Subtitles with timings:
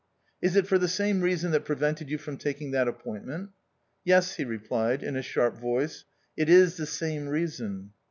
[0.41, 3.51] "Is it for the same reason that prevented you from taking that appointment?"
[4.03, 7.91] "Yes," he replied in a sharp voice," it is the same reason."